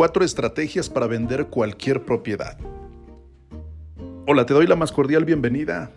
Cuatro 0.00 0.24
estrategias 0.24 0.88
para 0.88 1.06
vender 1.06 1.48
cualquier 1.48 2.06
propiedad. 2.06 2.56
Hola, 4.26 4.46
te 4.46 4.54
doy 4.54 4.66
la 4.66 4.74
más 4.74 4.92
cordial 4.92 5.26
bienvenida. 5.26 5.90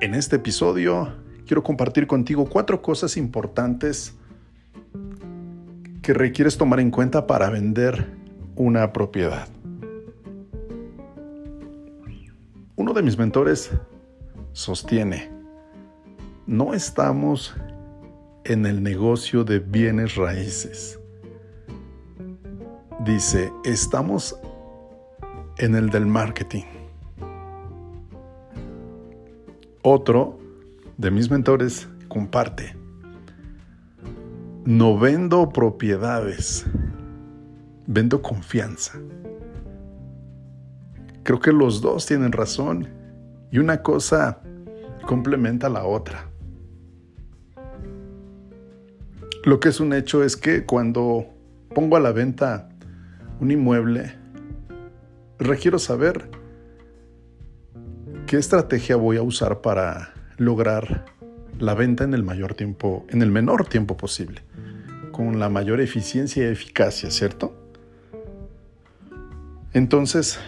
En 0.00 0.16
este 0.16 0.34
episodio 0.34 1.14
quiero 1.46 1.62
compartir 1.62 2.08
contigo 2.08 2.48
cuatro 2.50 2.82
cosas 2.82 3.16
importantes 3.16 4.16
que 6.02 6.12
requieres 6.12 6.58
tomar 6.58 6.80
en 6.80 6.90
cuenta 6.90 7.28
para 7.28 7.50
vender 7.50 8.16
una 8.56 8.92
propiedad. 8.92 9.46
Uno 12.74 12.94
de 12.94 13.02
mis 13.02 13.16
mentores 13.16 13.70
sostiene, 14.50 15.30
no 16.48 16.74
estamos 16.74 17.54
en 18.42 18.66
el 18.66 18.82
negocio 18.82 19.44
de 19.44 19.60
bienes 19.60 20.16
raíces 20.16 20.97
dice, 23.04 23.52
estamos 23.64 24.38
en 25.58 25.74
el 25.74 25.90
del 25.90 26.06
marketing. 26.06 26.64
Otro 29.82 30.38
de 30.96 31.10
mis 31.10 31.30
mentores 31.30 31.88
comparte, 32.08 32.76
no 34.64 34.98
vendo 34.98 35.48
propiedades, 35.48 36.66
vendo 37.86 38.20
confianza. 38.20 38.98
Creo 41.22 41.40
que 41.40 41.52
los 41.52 41.80
dos 41.80 42.06
tienen 42.06 42.32
razón 42.32 42.88
y 43.50 43.58
una 43.58 43.82
cosa 43.82 44.40
complementa 45.06 45.68
a 45.68 45.70
la 45.70 45.84
otra. 45.84 46.28
Lo 49.44 49.60
que 49.60 49.68
es 49.68 49.80
un 49.80 49.92
hecho 49.92 50.24
es 50.24 50.36
que 50.36 50.66
cuando 50.66 51.26
pongo 51.74 51.96
a 51.96 52.00
la 52.00 52.12
venta 52.12 52.68
un 53.40 53.50
inmueble, 53.50 54.14
requiero 55.38 55.78
saber 55.78 56.28
qué 58.26 58.36
estrategia 58.36 58.96
voy 58.96 59.16
a 59.16 59.22
usar 59.22 59.60
para 59.60 60.12
lograr 60.36 61.06
la 61.58 61.74
venta 61.74 62.04
en 62.04 62.14
el 62.14 62.22
mayor 62.22 62.54
tiempo, 62.54 63.06
en 63.08 63.22
el 63.22 63.30
menor 63.30 63.66
tiempo 63.66 63.96
posible, 63.96 64.42
con 65.12 65.38
la 65.38 65.48
mayor 65.48 65.80
eficiencia 65.80 66.44
y 66.44 66.52
eficacia, 66.52 67.10
¿cierto? 67.10 67.54
Entonces, 69.72 70.38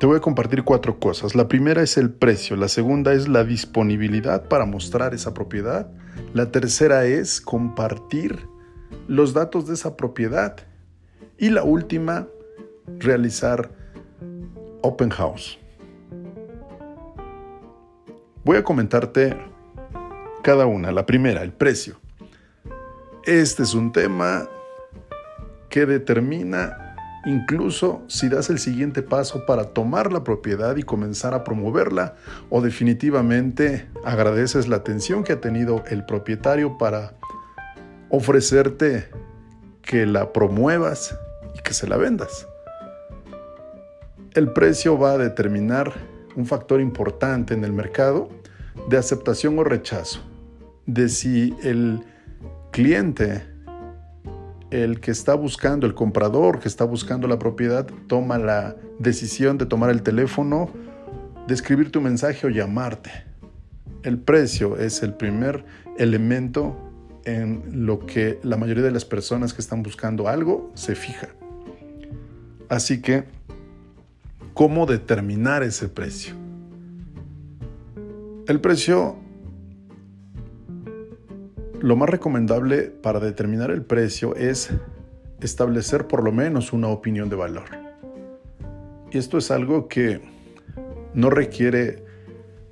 te 0.00 0.06
voy 0.06 0.16
a 0.16 0.20
compartir 0.20 0.64
cuatro 0.64 0.98
cosas. 0.98 1.34
La 1.34 1.48
primera 1.48 1.82
es 1.82 1.96
el 1.96 2.10
precio, 2.10 2.56
la 2.56 2.68
segunda 2.68 3.12
es 3.12 3.28
la 3.28 3.44
disponibilidad 3.44 4.48
para 4.48 4.66
mostrar 4.66 5.14
esa 5.14 5.34
propiedad, 5.34 5.90
la 6.34 6.50
tercera 6.50 7.04
es 7.04 7.40
compartir 7.40 8.46
los 9.06 9.32
datos 9.32 9.66
de 9.66 9.74
esa 9.74 9.96
propiedad 9.96 10.56
y 11.42 11.50
la 11.50 11.64
última, 11.64 12.28
realizar 13.00 13.68
open 14.82 15.10
house. 15.10 15.58
Voy 18.44 18.58
a 18.58 18.62
comentarte 18.62 19.36
cada 20.44 20.66
una. 20.66 20.92
La 20.92 21.04
primera, 21.04 21.42
el 21.42 21.52
precio. 21.52 21.96
Este 23.24 23.64
es 23.64 23.74
un 23.74 23.90
tema 23.90 24.48
que 25.68 25.84
determina 25.84 26.94
incluso 27.24 28.02
si 28.06 28.28
das 28.28 28.48
el 28.48 28.60
siguiente 28.60 29.02
paso 29.02 29.44
para 29.44 29.64
tomar 29.64 30.12
la 30.12 30.22
propiedad 30.22 30.76
y 30.76 30.84
comenzar 30.84 31.34
a 31.34 31.42
promoverla 31.42 32.14
o 32.50 32.60
definitivamente 32.60 33.88
agradeces 34.04 34.68
la 34.68 34.76
atención 34.76 35.24
que 35.24 35.32
ha 35.32 35.40
tenido 35.40 35.82
el 35.88 36.06
propietario 36.06 36.78
para 36.78 37.14
ofrecerte 38.10 39.08
que 39.82 40.06
la 40.06 40.32
promuevas 40.32 41.18
que 41.60 41.74
se 41.74 41.86
la 41.86 41.96
vendas. 41.96 42.46
El 44.34 44.52
precio 44.52 44.98
va 44.98 45.12
a 45.12 45.18
determinar 45.18 45.92
un 46.36 46.46
factor 46.46 46.80
importante 46.80 47.54
en 47.54 47.64
el 47.64 47.72
mercado 47.72 48.30
de 48.88 48.96
aceptación 48.96 49.58
o 49.58 49.64
rechazo, 49.64 50.20
de 50.86 51.08
si 51.08 51.54
el 51.62 52.00
cliente, 52.70 53.44
el 54.70 55.00
que 55.00 55.10
está 55.10 55.34
buscando, 55.34 55.86
el 55.86 55.94
comprador 55.94 56.60
que 56.60 56.68
está 56.68 56.84
buscando 56.84 57.28
la 57.28 57.38
propiedad, 57.38 57.86
toma 58.06 58.38
la 58.38 58.76
decisión 58.98 59.58
de 59.58 59.66
tomar 59.66 59.90
el 59.90 60.02
teléfono, 60.02 60.70
de 61.46 61.54
escribir 61.54 61.92
tu 61.92 62.00
mensaje 62.00 62.46
o 62.46 62.50
llamarte. 62.50 63.10
El 64.02 64.18
precio 64.18 64.78
es 64.78 65.02
el 65.02 65.14
primer 65.14 65.64
elemento 65.98 66.76
en 67.24 67.86
lo 67.86 68.06
que 68.06 68.40
la 68.42 68.56
mayoría 68.56 68.82
de 68.82 68.90
las 68.90 69.04
personas 69.04 69.52
que 69.52 69.60
están 69.60 69.82
buscando 69.82 70.28
algo 70.28 70.72
se 70.74 70.94
fija. 70.94 71.28
Así 72.72 73.02
que, 73.02 73.24
¿cómo 74.54 74.86
determinar 74.86 75.62
ese 75.62 75.90
precio? 75.90 76.34
El 78.48 78.62
precio, 78.62 79.16
lo 81.82 81.96
más 81.96 82.08
recomendable 82.08 82.84
para 82.84 83.20
determinar 83.20 83.70
el 83.70 83.82
precio 83.82 84.34
es 84.36 84.70
establecer 85.42 86.06
por 86.06 86.24
lo 86.24 86.32
menos 86.32 86.72
una 86.72 86.88
opinión 86.88 87.28
de 87.28 87.36
valor. 87.36 87.66
Y 89.10 89.18
esto 89.18 89.36
es 89.36 89.50
algo 89.50 89.86
que 89.86 90.22
no 91.12 91.28
requiere 91.28 92.06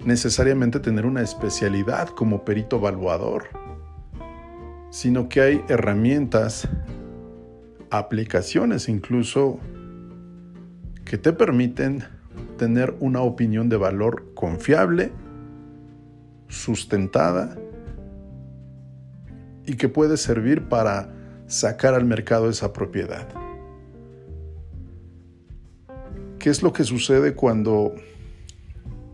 necesariamente 0.02 0.80
tener 0.80 1.04
una 1.04 1.20
especialidad 1.20 2.08
como 2.08 2.42
perito 2.46 2.76
evaluador, 2.76 3.48
sino 4.88 5.28
que 5.28 5.42
hay 5.42 5.64
herramientas, 5.68 6.66
aplicaciones 7.90 8.88
incluso 8.88 9.60
que 11.10 11.18
te 11.18 11.32
permiten 11.32 12.04
tener 12.56 12.94
una 13.00 13.20
opinión 13.20 13.68
de 13.68 13.76
valor 13.76 14.32
confiable, 14.34 15.10
sustentada 16.46 17.58
y 19.66 19.74
que 19.74 19.88
puede 19.88 20.16
servir 20.16 20.68
para 20.68 21.12
sacar 21.48 21.94
al 21.94 22.04
mercado 22.04 22.48
esa 22.48 22.72
propiedad. 22.72 23.26
¿Qué 26.38 26.48
es 26.48 26.62
lo 26.62 26.72
que 26.72 26.84
sucede 26.84 27.34
cuando 27.34 27.92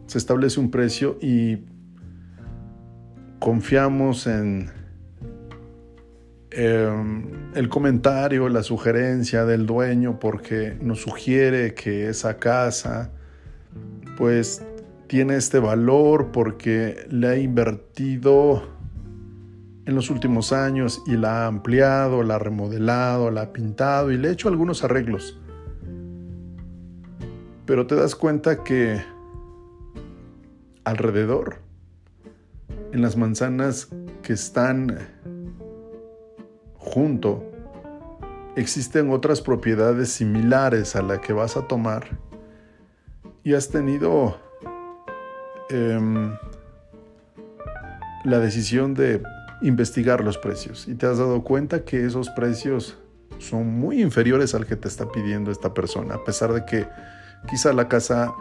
se 0.05 0.19
establece 0.19 0.61
un 0.61 0.71
precio 0.71 1.17
y 1.23 1.65
confiamos 3.39 4.27
en 4.27 4.71
Em, 6.59 7.53
el 7.55 7.69
comentario, 7.69 8.49
la 8.49 8.63
sugerencia 8.63 9.45
del 9.45 9.67
dueño 9.67 10.19
porque 10.19 10.75
nos 10.81 11.03
sugiere 11.03 11.75
que 11.75 12.09
esa 12.09 12.39
casa 12.39 13.11
pues 14.17 14.65
tiene 15.07 15.37
este 15.37 15.59
valor 15.59 16.33
porque 16.33 17.05
le 17.11 17.29
ha 17.29 17.37
invertido 17.37 18.63
en 19.85 19.95
los 19.95 20.09
últimos 20.09 20.55
años 20.55 21.03
y 21.07 21.19
la 21.19 21.43
ha 21.43 21.47
ampliado, 21.47 22.23
la 22.23 22.37
ha 22.37 22.39
remodelado, 22.39 23.31
la 23.31 23.43
ha 23.43 23.53
pintado 23.53 24.11
y 24.11 24.17
le 24.17 24.29
ha 24.29 24.33
hecho 24.33 24.49
algunos 24.49 24.83
arreglos. 24.83 25.39
Pero 27.67 27.87
te 27.87 27.97
das 27.97 28.15
cuenta 28.15 28.65
que 28.65 29.03
alrededor, 30.85 31.59
en 32.93 33.03
las 33.03 33.19
manzanas 33.19 33.89
que 34.23 34.33
están 34.33 35.16
junto, 36.87 37.45
existen 38.57 39.11
otras 39.11 39.43
propiedades 39.43 40.11
similares 40.11 40.97
a 40.97 41.03
la 41.03 41.21
que 41.21 41.33
vas 41.33 41.57
a 41.57 41.67
tomar 41.67 42.07
y 43.45 43.55
has 43.55 43.69
tenido 43.69 44.39
em, 45.69 46.35
la 48.25 48.39
decisión 48.39 48.95
de 48.95 49.23
investigar 49.63 50.23
los 50.25 50.39
precios. 50.39 50.89
Y 50.89 50.95
te 50.95 51.07
has 51.07 51.19
dado 51.19 51.43
cuenta 51.43 51.85
que 51.85 52.05
esos 52.05 52.31
precios 52.31 52.97
son 53.39 53.67
muy 53.67 54.01
inferiores 54.01 54.55
al 54.55 54.65
que 54.67 54.77
te 54.77 54.89
está 54.89 55.11
pidiendo 55.11 55.51
esta 55.51 55.75
persona, 55.75 56.15
a 56.15 56.25
pesar 56.25 56.53
de 56.53 56.65
que 56.65 56.89
quizá 57.49 57.73
la 57.73 57.89
casa 57.89 58.33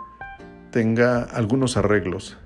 tenga 0.71 1.23
algunos 1.23 1.77
arreglos, 1.77 2.37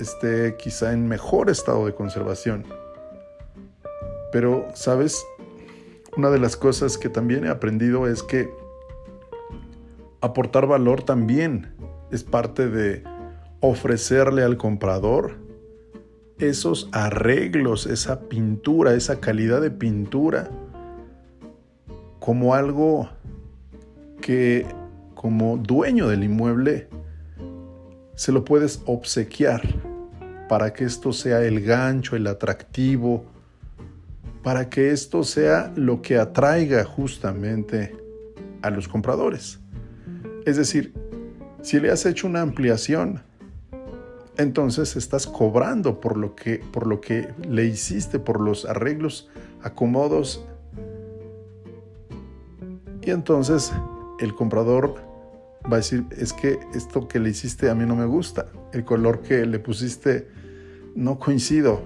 esté 0.00 0.56
quizá 0.56 0.92
en 0.92 1.08
mejor 1.08 1.50
estado 1.50 1.86
de 1.86 1.94
conservación 1.94 2.64
pero, 4.32 4.68
¿sabes? 4.74 5.24
Una 6.16 6.30
de 6.30 6.38
las 6.38 6.56
cosas 6.56 6.98
que 6.98 7.08
también 7.08 7.44
he 7.44 7.48
aprendido 7.48 8.06
es 8.06 8.22
que 8.22 8.50
aportar 10.20 10.66
valor 10.66 11.02
también 11.02 11.72
es 12.10 12.24
parte 12.24 12.68
de 12.68 13.02
ofrecerle 13.60 14.42
al 14.42 14.56
comprador 14.56 15.36
esos 16.38 16.88
arreglos, 16.92 17.86
esa 17.86 18.20
pintura, 18.28 18.94
esa 18.94 19.20
calidad 19.20 19.60
de 19.60 19.70
pintura, 19.70 20.50
como 22.18 22.54
algo 22.54 23.10
que 24.20 24.66
como 25.14 25.58
dueño 25.58 26.08
del 26.08 26.24
inmueble 26.24 26.88
se 28.14 28.32
lo 28.32 28.44
puedes 28.44 28.82
obsequiar 28.86 29.62
para 30.48 30.72
que 30.72 30.84
esto 30.84 31.12
sea 31.12 31.42
el 31.42 31.60
gancho, 31.62 32.16
el 32.16 32.26
atractivo, 32.26 33.24
para 34.42 34.70
que 34.70 34.90
esto 34.90 35.22
sea 35.22 35.72
lo 35.76 36.02
que 36.02 36.18
atraiga 36.18 36.84
justamente 36.84 37.96
a 38.62 38.70
los 38.70 38.88
compradores. 38.88 39.60
Es 40.46 40.56
decir, 40.56 40.94
si 41.62 41.78
le 41.78 41.90
has 41.90 42.06
hecho 42.06 42.26
una 42.26 42.40
ampliación, 42.40 43.22
entonces 44.38 44.96
estás 44.96 45.26
cobrando 45.26 46.00
por 46.00 46.16
lo 46.16 46.34
que, 46.34 46.62
por 46.72 46.86
lo 46.86 47.00
que 47.00 47.28
le 47.46 47.66
hiciste, 47.66 48.18
por 48.18 48.40
los 48.40 48.64
arreglos, 48.64 49.28
acomodos. 49.62 50.44
Y 53.02 53.10
entonces 53.10 53.72
el 54.20 54.34
comprador 54.34 54.94
va 55.70 55.74
a 55.74 55.76
decir, 55.76 56.06
es 56.16 56.32
que 56.32 56.58
esto 56.74 57.06
que 57.06 57.18
le 57.18 57.30
hiciste 57.30 57.68
a 57.68 57.74
mí 57.74 57.84
no 57.84 57.96
me 57.96 58.06
gusta, 58.06 58.50
el 58.72 58.84
color 58.84 59.20
que 59.20 59.44
le 59.44 59.58
pusiste 59.58 60.28
no 60.94 61.18
coincido, 61.18 61.82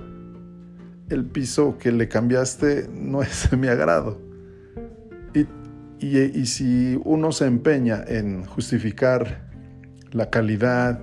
el 1.08 1.24
piso 1.26 1.78
que 1.78 1.92
le 1.92 2.08
cambiaste 2.08 2.88
no 2.92 3.22
es 3.22 3.50
de 3.50 3.56
mi 3.56 3.68
agrado. 3.68 4.20
Y, 6.00 6.18
y 6.18 6.46
si 6.46 7.00
uno 7.04 7.32
se 7.32 7.46
empeña 7.46 8.04
en 8.06 8.44
justificar 8.44 9.48
la 10.12 10.28
calidad, 10.28 11.00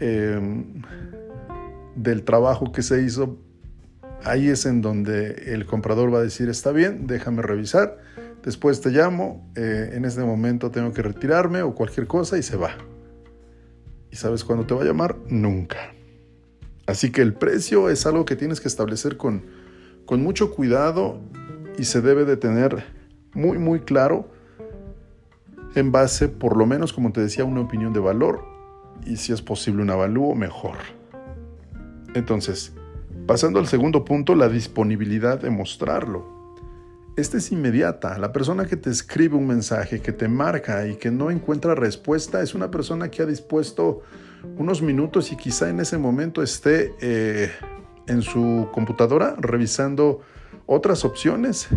Em, 0.00 0.82
del 1.94 2.24
trabajo 2.24 2.72
que 2.72 2.82
se 2.82 3.02
hizo, 3.02 3.38
ahí 4.24 4.48
es 4.48 4.66
en 4.66 4.82
donde 4.82 5.54
el 5.54 5.64
comprador 5.64 6.12
va 6.12 6.18
a 6.18 6.22
decir, 6.22 6.48
está 6.48 6.72
bien, 6.72 7.06
déjame 7.06 7.40
revisar, 7.40 7.98
después 8.42 8.80
te 8.80 8.90
llamo, 8.90 9.50
eh, 9.54 9.92
en 9.92 10.04
este 10.04 10.22
momento 10.22 10.72
tengo 10.72 10.92
que 10.92 11.02
retirarme 11.02 11.62
o 11.62 11.74
cualquier 11.74 12.08
cosa 12.08 12.36
y 12.36 12.42
se 12.42 12.56
va. 12.56 12.76
¿Y 14.10 14.16
sabes 14.16 14.44
cuándo 14.44 14.66
te 14.66 14.74
va 14.74 14.82
a 14.82 14.84
llamar? 14.84 15.16
Nunca. 15.28 15.94
Así 16.86 17.10
que 17.10 17.22
el 17.22 17.34
precio 17.34 17.88
es 17.88 18.06
algo 18.06 18.24
que 18.24 18.36
tienes 18.36 18.60
que 18.60 18.68
establecer 18.68 19.16
con, 19.16 19.44
con 20.04 20.22
mucho 20.22 20.50
cuidado 20.50 21.20
y 21.78 21.84
se 21.84 22.00
debe 22.00 22.24
de 22.24 22.36
tener 22.36 22.84
muy, 23.32 23.58
muy 23.58 23.80
claro 23.80 24.28
en 25.74 25.90
base, 25.92 26.28
por 26.28 26.56
lo 26.56 26.66
menos, 26.66 26.92
como 26.92 27.12
te 27.12 27.20
decía, 27.20 27.44
una 27.44 27.60
opinión 27.60 27.92
de 27.92 28.00
valor 28.00 28.44
y 29.06 29.16
si 29.16 29.32
es 29.32 29.42
posible 29.42 29.82
un 29.82 29.90
avalúo, 29.90 30.34
mejor. 30.34 30.76
Entonces, 32.14 32.72
pasando 33.26 33.58
al 33.58 33.66
segundo 33.66 34.04
punto, 34.04 34.34
la 34.34 34.48
disponibilidad 34.48 35.40
de 35.40 35.50
mostrarlo. 35.50 36.33
Esta 37.16 37.36
es 37.36 37.52
inmediata. 37.52 38.18
La 38.18 38.32
persona 38.32 38.64
que 38.64 38.76
te 38.76 38.90
escribe 38.90 39.36
un 39.36 39.46
mensaje, 39.46 40.00
que 40.00 40.10
te 40.10 40.26
marca 40.26 40.84
y 40.88 40.96
que 40.96 41.12
no 41.12 41.30
encuentra 41.30 41.76
respuesta, 41.76 42.42
es 42.42 42.56
una 42.56 42.72
persona 42.72 43.08
que 43.08 43.22
ha 43.22 43.26
dispuesto 43.26 44.02
unos 44.56 44.82
minutos 44.82 45.30
y 45.30 45.36
quizá 45.36 45.70
en 45.70 45.78
ese 45.78 45.96
momento 45.96 46.42
esté 46.42 46.92
eh, 47.00 47.52
en 48.08 48.20
su 48.22 48.68
computadora 48.72 49.36
revisando 49.38 50.22
otras 50.66 51.04
opciones 51.04 51.68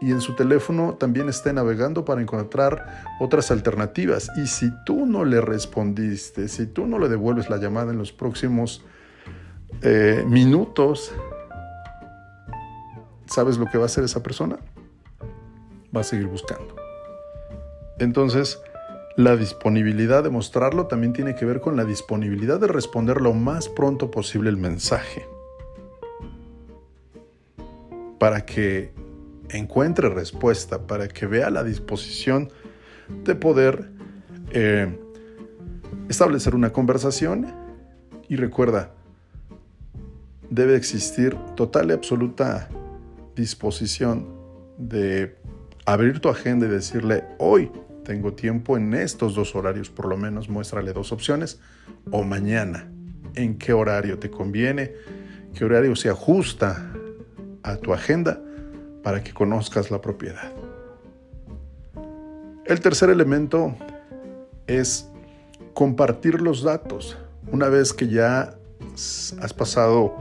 y 0.00 0.10
en 0.10 0.20
su 0.20 0.34
teléfono 0.34 0.96
también 0.98 1.28
esté 1.28 1.52
navegando 1.52 2.04
para 2.04 2.20
encontrar 2.20 3.04
otras 3.20 3.52
alternativas. 3.52 4.28
Y 4.42 4.48
si 4.48 4.72
tú 4.84 5.06
no 5.06 5.24
le 5.24 5.40
respondiste, 5.40 6.48
si 6.48 6.66
tú 6.66 6.88
no 6.88 6.98
le 6.98 7.08
devuelves 7.08 7.48
la 7.48 7.58
llamada 7.58 7.92
en 7.92 7.98
los 7.98 8.10
próximos 8.10 8.84
eh, 9.82 10.24
minutos, 10.26 11.12
¿sabes 13.26 13.56
lo 13.56 13.66
que 13.66 13.78
va 13.78 13.84
a 13.84 13.86
hacer 13.86 14.02
esa 14.02 14.20
persona? 14.20 14.58
Va 15.94 16.00
a 16.00 16.04
seguir 16.04 16.26
buscando. 16.26 16.76
Entonces, 17.98 18.60
la 19.16 19.36
disponibilidad 19.36 20.22
de 20.22 20.30
mostrarlo 20.30 20.86
también 20.86 21.12
tiene 21.12 21.34
que 21.34 21.44
ver 21.44 21.60
con 21.60 21.76
la 21.76 21.84
disponibilidad 21.84 22.60
de 22.60 22.68
responder 22.68 23.20
lo 23.20 23.34
más 23.34 23.68
pronto 23.68 24.10
posible 24.10 24.48
el 24.48 24.56
mensaje. 24.56 25.26
Para 28.18 28.46
que 28.46 28.92
encuentre 29.50 30.08
respuesta, 30.08 30.86
para 30.86 31.08
que 31.08 31.26
vea 31.26 31.50
la 31.50 31.64
disposición 31.64 32.50
de 33.24 33.34
poder 33.34 33.90
eh, 34.52 34.96
establecer 36.08 36.54
una 36.54 36.72
conversación 36.72 37.52
y 38.28 38.36
recuerda, 38.36 38.92
debe 40.48 40.76
existir 40.76 41.36
total 41.56 41.90
y 41.90 41.92
absoluta 41.92 42.68
disposición 43.34 44.28
de 44.78 45.36
abrir 45.92 46.20
tu 46.20 46.28
agenda 46.28 46.66
y 46.66 46.68
decirle, 46.68 47.24
hoy 47.38 47.70
tengo 48.04 48.32
tiempo 48.32 48.76
en 48.76 48.94
estos 48.94 49.34
dos 49.34 49.54
horarios, 49.54 49.90
por 49.90 50.06
lo 50.06 50.16
menos 50.16 50.48
muéstrale 50.48 50.92
dos 50.92 51.10
opciones, 51.10 51.60
o 52.10 52.22
mañana, 52.22 52.88
en 53.34 53.58
qué 53.58 53.72
horario 53.72 54.18
te 54.18 54.30
conviene, 54.30 54.92
qué 55.54 55.64
horario 55.64 55.96
se 55.96 56.08
ajusta 56.08 56.92
a 57.62 57.76
tu 57.76 57.92
agenda 57.92 58.40
para 59.02 59.22
que 59.22 59.32
conozcas 59.32 59.90
la 59.90 60.00
propiedad. 60.00 60.52
El 62.66 62.80
tercer 62.80 63.10
elemento 63.10 63.74
es 64.66 65.08
compartir 65.74 66.40
los 66.40 66.62
datos. 66.62 67.18
Una 67.50 67.68
vez 67.68 67.92
que 67.92 68.06
ya 68.06 68.54
has 68.94 69.54
pasado 69.56 70.14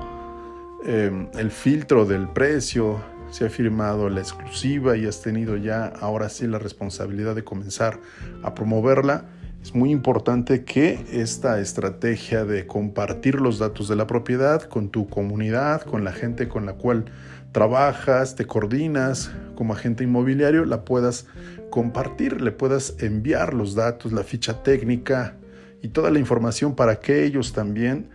em, 0.86 1.27
el 1.38 1.51
filtro 1.51 2.06
del 2.06 2.27
precio, 2.30 3.00
se 3.31 3.46
ha 3.46 3.50
firmado 3.50 4.10
la 4.10 4.22
exclusiva 4.22 4.98
y 4.98 5.06
has 5.06 5.22
tenido 5.22 5.58
ya 5.58 5.86
ahora 5.86 6.30
sí 6.30 6.48
la 6.48 6.60
responsabilidad 6.60 7.36
de 7.36 7.44
comenzar 7.44 8.00
a 8.44 8.56
promoverla, 8.56 9.26
es 9.62 9.76
muy 9.76 9.92
importante 9.92 10.64
que 10.64 11.06
esta 11.12 11.60
estrategia 11.60 12.46
de 12.46 12.66
compartir 12.66 13.42
los 13.42 13.60
datos 13.60 13.90
de 13.90 13.98
la 13.98 14.08
propiedad 14.08 14.64
con 14.64 14.90
tu 14.90 15.08
comunidad, 15.10 15.81
con 15.81 16.06
la 16.06 16.14
gente 16.14 16.48
con 16.48 16.66
la 16.66 16.74
cual 16.74 17.06
trabajas, 17.52 18.36
te 18.36 18.46
coordinas 18.46 19.31
como 19.56 19.74
agente 19.74 20.06
inmobiliario, 20.06 20.64
la 20.64 20.86
puedas 20.86 21.28
compartir, 21.70 22.42
le 22.42 22.52
puedas 22.52 22.96
enviar 23.00 23.54
los 23.54 23.76
datos, 23.76 24.14
la 24.14 24.24
ficha 24.24 24.64
técnica 24.64 25.36
y 25.81 25.90
toda 25.90 26.10
la 26.10 26.20
información 26.20 26.76
para 26.76 27.00
que 27.02 27.26
ellos 27.26 27.52
también 27.52 28.10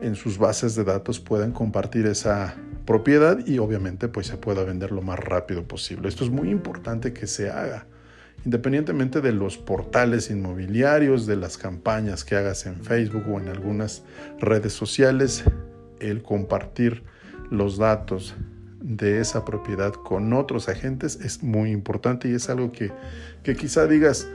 en 0.00 0.14
sus 0.14 0.38
bases 0.38 0.74
de 0.74 0.84
datos 0.84 1.20
puedan 1.20 1.52
compartir 1.52 2.06
esa 2.06 2.56
propiedad 2.86 3.38
y 3.46 3.58
obviamente 3.58 4.08
pues 4.08 4.26
se 4.26 4.36
pueda 4.36 4.64
vender 4.64 4.92
lo 4.92 5.02
más 5.02 5.18
rápido 5.18 5.64
posible. 5.64 6.08
Esto 6.08 6.24
es 6.24 6.30
muy 6.30 6.50
importante 6.50 7.12
que 7.12 7.26
se 7.26 7.50
haga. 7.50 7.86
Independientemente 8.44 9.20
de 9.20 9.32
los 9.32 9.58
portales 9.58 10.30
inmobiliarios, 10.30 11.26
de 11.26 11.36
las 11.36 11.58
campañas 11.58 12.24
que 12.24 12.36
hagas 12.36 12.64
en 12.64 12.82
Facebook 12.82 13.24
o 13.30 13.38
en 13.38 13.48
algunas 13.48 14.02
redes 14.38 14.72
sociales, 14.72 15.44
el 16.00 16.22
compartir 16.22 17.02
los 17.50 17.76
datos 17.76 18.34
de 18.80 19.20
esa 19.20 19.44
propiedad 19.44 19.92
con 19.92 20.32
otros 20.32 20.70
agentes 20.70 21.16
es 21.16 21.42
muy 21.42 21.70
importante 21.70 22.30
y 22.30 22.34
es 22.34 22.48
algo 22.48 22.72
que, 22.72 22.90
que 23.42 23.54
quizá 23.54 23.86
digas, 23.86 24.26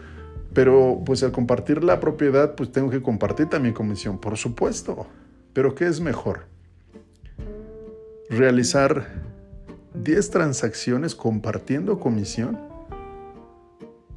pero 0.54 1.02
pues 1.04 1.24
al 1.24 1.32
compartir 1.32 1.84
la 1.84 2.00
propiedad 2.00 2.54
pues 2.54 2.72
tengo 2.72 2.92
que 2.92 3.02
compartir 3.02 3.48
también 3.48 3.74
comisión, 3.74 4.20
por 4.20 4.38
supuesto. 4.38 5.08
Pero 5.56 5.74
¿qué 5.74 5.88
es 5.88 6.02
mejor? 6.02 6.48
Realizar 8.30 9.08
10 9.94 10.30
transacciones 10.30 11.16
compartiendo 11.16 11.98
comisión. 11.98 12.60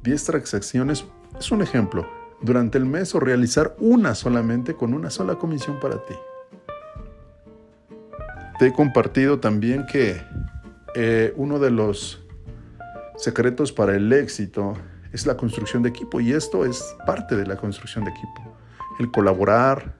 10 0.03 0.23
transacciones 0.25 1.05
es 1.39 1.51
un 1.51 1.61
ejemplo. 1.61 2.05
Durante 2.41 2.77
el 2.77 2.85
mes 2.85 3.15
o 3.15 3.21
realizar 3.21 3.73
una 3.79 4.15
solamente 4.15 4.75
con 4.75 4.93
una 4.93 5.09
sola 5.09 5.35
comisión 5.35 5.79
para 5.79 6.03
ti. 6.05 6.13
Te 8.59 8.67
he 8.67 8.73
compartido 8.73 9.39
también 9.39 9.85
que 9.85 10.21
eh, 10.93 11.33
uno 11.37 11.57
de 11.57 11.71
los 11.71 12.21
secretos 13.15 13.71
para 13.71 13.95
el 13.95 14.11
éxito 14.11 14.73
es 15.13 15.25
la 15.25 15.37
construcción 15.37 15.83
de 15.83 15.89
equipo 15.89 16.19
y 16.19 16.33
esto 16.33 16.65
es 16.65 16.83
parte 17.05 17.37
de 17.37 17.47
la 17.47 17.55
construcción 17.55 18.03
de 18.03 18.11
equipo. 18.11 18.57
El 18.99 19.09
colaborar, 19.09 19.98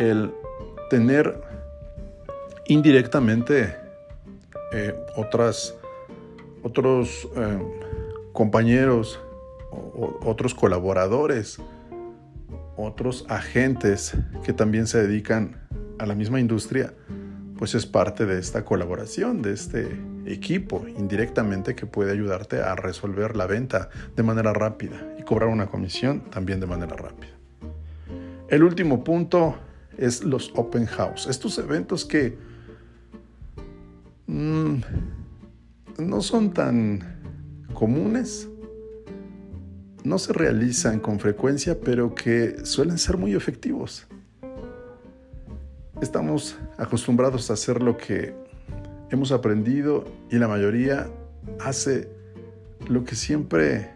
el 0.00 0.32
tener 0.88 1.42
indirectamente 2.66 3.76
eh, 4.72 4.94
otras, 5.14 5.74
otros 6.62 7.28
eh, 7.36 7.58
compañeros, 8.32 9.20
otros 10.22 10.54
colaboradores, 10.54 11.58
otros 12.76 13.26
agentes 13.28 14.16
que 14.42 14.52
también 14.52 14.86
se 14.86 15.06
dedican 15.06 15.60
a 15.98 16.06
la 16.06 16.14
misma 16.14 16.40
industria, 16.40 16.94
pues 17.58 17.74
es 17.74 17.84
parte 17.84 18.24
de 18.24 18.38
esta 18.38 18.64
colaboración, 18.64 19.42
de 19.42 19.52
este 19.52 20.00
equipo 20.24 20.86
indirectamente 20.88 21.74
que 21.74 21.84
puede 21.84 22.12
ayudarte 22.12 22.62
a 22.62 22.74
resolver 22.74 23.36
la 23.36 23.46
venta 23.46 23.90
de 24.16 24.22
manera 24.22 24.54
rápida 24.54 25.14
y 25.18 25.22
cobrar 25.24 25.50
una 25.50 25.66
comisión 25.66 26.30
también 26.30 26.58
de 26.58 26.66
manera 26.66 26.96
rápida. 26.96 27.32
El 28.48 28.62
último 28.62 29.04
punto 29.04 29.56
es 30.00 30.24
los 30.24 30.50
open 30.56 30.86
house, 30.86 31.26
estos 31.28 31.58
eventos 31.58 32.04
que 32.04 32.36
mm, 34.26 34.76
no 35.98 36.22
son 36.22 36.52
tan 36.52 37.20
comunes, 37.74 38.48
no 40.02 40.18
se 40.18 40.32
realizan 40.32 40.98
con 41.00 41.20
frecuencia, 41.20 41.78
pero 41.78 42.14
que 42.14 42.64
suelen 42.64 42.98
ser 42.98 43.18
muy 43.18 43.34
efectivos. 43.34 44.06
Estamos 46.00 46.58
acostumbrados 46.78 47.50
a 47.50 47.52
hacer 47.52 47.82
lo 47.82 47.98
que 47.98 48.34
hemos 49.10 49.32
aprendido 49.32 50.06
y 50.30 50.38
la 50.38 50.48
mayoría 50.48 51.10
hace 51.60 52.08
lo 52.88 53.04
que 53.04 53.14
siempre 53.14 53.90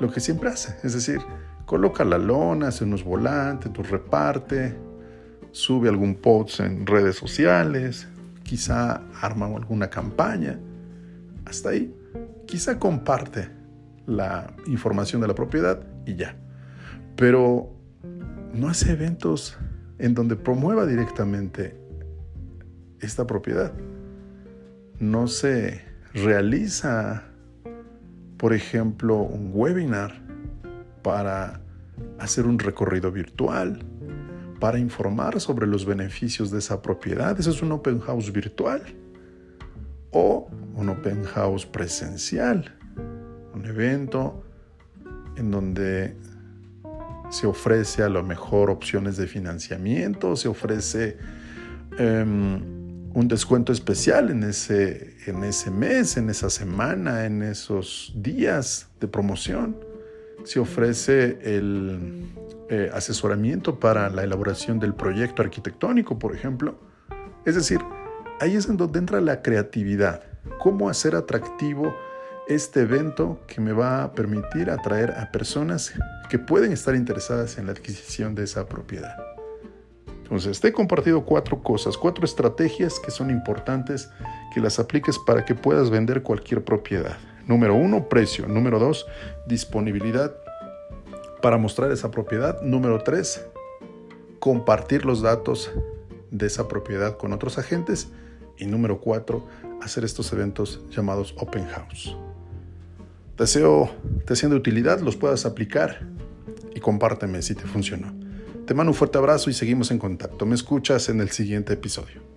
lo 0.00 0.10
que 0.10 0.18
siempre 0.18 0.50
hace, 0.50 0.74
es 0.82 0.94
decir, 0.94 1.20
coloca 1.66 2.04
la 2.04 2.18
lona, 2.18 2.68
hace 2.68 2.84
unos 2.84 3.04
volantes, 3.04 3.72
tú 3.72 3.82
reparte, 3.82 4.76
sube 5.50 5.88
algún 5.88 6.16
post 6.16 6.60
en 6.60 6.86
redes 6.86 7.16
sociales, 7.16 8.08
quizá 8.42 9.02
arma 9.20 9.46
alguna 9.46 9.88
campaña, 9.88 10.58
hasta 11.44 11.70
ahí, 11.70 11.94
quizá 12.46 12.78
comparte 12.78 13.48
la 14.06 14.52
información 14.66 15.20
de 15.20 15.28
la 15.28 15.34
propiedad 15.34 15.80
y 16.06 16.16
ya. 16.16 16.36
Pero 17.16 17.72
no 18.52 18.68
hace 18.68 18.92
eventos 18.92 19.58
en 19.98 20.14
donde 20.14 20.36
promueva 20.36 20.86
directamente 20.86 21.76
esta 23.00 23.26
propiedad. 23.26 23.72
No 24.98 25.26
se 25.26 25.82
realiza, 26.14 27.24
por 28.36 28.52
ejemplo, 28.52 29.18
un 29.18 29.50
webinar 29.54 30.21
para 31.02 31.60
hacer 32.18 32.46
un 32.46 32.58
recorrido 32.58 33.10
virtual, 33.10 33.84
para 34.60 34.78
informar 34.78 35.40
sobre 35.40 35.66
los 35.66 35.84
beneficios 35.84 36.50
de 36.50 36.58
esa 36.58 36.80
propiedad. 36.80 37.38
Eso 37.38 37.50
es 37.50 37.62
un 37.62 37.72
open 37.72 38.00
house 38.00 38.32
virtual 38.32 38.82
o 40.12 40.48
un 40.76 40.88
open 40.88 41.24
house 41.24 41.66
presencial, 41.66 42.78
un 43.54 43.66
evento 43.66 44.44
en 45.36 45.50
donde 45.50 46.16
se 47.30 47.46
ofrece 47.46 48.02
a 48.02 48.08
lo 48.08 48.22
mejor 48.22 48.70
opciones 48.70 49.16
de 49.16 49.26
financiamiento, 49.26 50.36
se 50.36 50.48
ofrece 50.48 51.16
em, 51.98 52.62
un 53.14 53.28
descuento 53.28 53.72
especial 53.72 54.30
en 54.30 54.42
ese, 54.44 55.16
en 55.26 55.42
ese 55.44 55.70
mes, 55.70 56.16
en 56.16 56.30
esa 56.30 56.50
semana, 56.50 57.24
en 57.24 57.42
esos 57.42 58.12
días 58.14 58.88
de 59.00 59.08
promoción. 59.08 59.91
Se 60.44 60.60
ofrece 60.60 61.38
el 61.42 62.30
eh, 62.68 62.90
asesoramiento 62.92 63.78
para 63.78 64.10
la 64.10 64.24
elaboración 64.24 64.78
del 64.78 64.94
proyecto 64.94 65.42
arquitectónico, 65.42 66.18
por 66.18 66.34
ejemplo. 66.34 66.78
Es 67.44 67.54
decir, 67.54 67.80
ahí 68.40 68.56
es 68.56 68.68
en 68.68 68.76
donde 68.76 68.98
entra 68.98 69.20
la 69.20 69.42
creatividad. 69.42 70.22
¿Cómo 70.58 70.88
hacer 70.88 71.14
atractivo 71.14 71.94
este 72.48 72.80
evento 72.80 73.40
que 73.46 73.60
me 73.60 73.72
va 73.72 74.02
a 74.02 74.12
permitir 74.12 74.70
atraer 74.70 75.12
a 75.12 75.30
personas 75.30 75.92
que 76.28 76.38
pueden 76.38 76.72
estar 76.72 76.94
interesadas 76.94 77.58
en 77.58 77.66
la 77.66 77.72
adquisición 77.72 78.34
de 78.34 78.44
esa 78.44 78.66
propiedad. 78.66 79.16
Entonces, 80.22 80.60
te 80.60 80.68
he 80.68 80.72
compartido 80.72 81.24
cuatro 81.24 81.62
cosas, 81.62 81.96
cuatro 81.96 82.24
estrategias 82.24 82.98
que 82.98 83.10
son 83.10 83.30
importantes 83.30 84.10
que 84.54 84.60
las 84.60 84.78
apliques 84.78 85.18
para 85.18 85.44
que 85.44 85.54
puedas 85.54 85.90
vender 85.90 86.22
cualquier 86.22 86.64
propiedad. 86.64 87.18
Número 87.46 87.74
uno, 87.74 88.08
precio. 88.08 88.46
Número 88.46 88.78
dos, 88.78 89.06
disponibilidad 89.46 90.34
para 91.40 91.58
mostrar 91.58 91.90
esa 91.90 92.10
propiedad. 92.10 92.62
Número 92.62 93.02
tres, 93.02 93.44
compartir 94.38 95.04
los 95.04 95.22
datos 95.22 95.70
de 96.30 96.46
esa 96.46 96.68
propiedad 96.68 97.16
con 97.16 97.32
otros 97.32 97.58
agentes. 97.58 98.10
Y 98.58 98.66
número 98.66 99.00
cuatro, 99.00 99.46
hacer 99.82 100.04
estos 100.04 100.32
eventos 100.32 100.84
llamados 100.90 101.34
open 101.38 101.66
house. 101.66 102.16
Deseo 103.36 103.90
te 104.24 104.36
sean 104.36 104.50
de 104.50 104.56
utilidad, 104.56 105.00
los 105.00 105.16
puedas 105.16 105.46
aplicar 105.46 106.06
y 106.74 106.80
compárteme 106.80 107.42
si 107.42 107.54
te 107.54 107.64
funcionó. 107.64 108.14
Te 108.66 108.74
mando 108.74 108.92
un 108.92 108.94
fuerte 108.94 109.18
abrazo 109.18 109.50
y 109.50 109.52
seguimos 109.52 109.90
en 109.90 109.98
contacto. 109.98 110.46
Me 110.46 110.54
escuchas 110.54 111.08
en 111.08 111.20
el 111.20 111.30
siguiente 111.30 111.72
episodio. 111.72 112.31